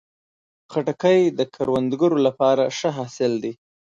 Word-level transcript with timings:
خټکی 0.71 1.19
د 1.37 1.39
کروندګرو 1.55 2.17
لپاره 2.27 2.63
ښه 2.77 2.89
حاصل 2.97 3.31
دی. 3.43 3.53